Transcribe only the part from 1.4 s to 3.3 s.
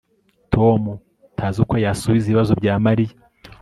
uko yasubiza ibibazo bya mariya